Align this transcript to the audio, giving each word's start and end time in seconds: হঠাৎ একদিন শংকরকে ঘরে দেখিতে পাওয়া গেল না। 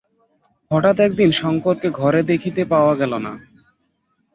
হঠাৎ 0.71 0.97
একদিন 0.99 1.29
শংকরকে 1.31 1.89
ঘরে 1.99 2.21
দেখিতে 2.23 2.61
পাওয়া 2.65 2.93
গেল 2.95 3.13
না। 3.25 3.33